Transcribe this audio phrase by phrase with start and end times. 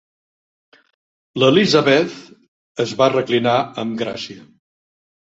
[1.43, 2.17] L'Elizabeth
[2.87, 3.57] es va reclinar
[3.87, 4.45] amb gràcia.